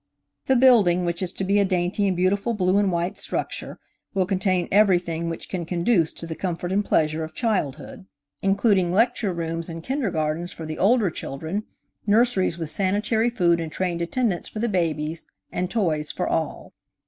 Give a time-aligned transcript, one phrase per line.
[0.47, 3.77] The building, which is to be a dainty and beautiful blue and white structure,
[4.15, 8.07] will contain everything which can conduce to the comfort and pleasure of childhood,
[8.41, 11.65] including lecture rooms and kindergartens for the older children,
[12.07, 16.73] nurseries with sanitary food and trained attendants for the babies, and toys for all.